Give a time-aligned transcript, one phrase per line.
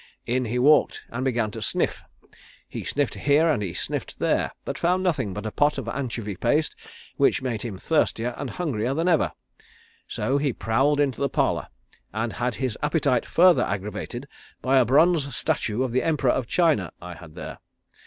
[0.25, 2.01] In he walked, and began to sniff.
[2.67, 6.35] He sniffed here and he sniffed there, but found nothing but a pot of anchovy
[6.35, 6.75] paste,
[7.17, 9.31] which made him thirstier and hungrier than ever.
[10.07, 11.67] So he prowled into the parlour,
[12.11, 14.27] and had his appetite further aggravated
[14.59, 17.59] by a bronze statue of the Emperor of China I had there.